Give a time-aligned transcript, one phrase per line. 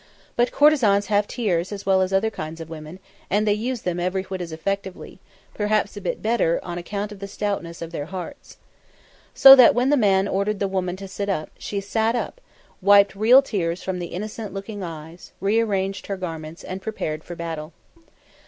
[0.35, 2.97] But courtesans have tears as well as other kinds of women,
[3.29, 5.19] and they use them every whit as effectively,
[5.53, 8.57] perhaps a bit better, on account of the stoutness of their hearts.
[9.35, 12.41] So that when the man ordered the woman to sit up, she sat up,
[12.81, 17.35] wiped real tears from the innocent looking eyes, re arranged her garments, and prepared for
[17.35, 17.71] battle.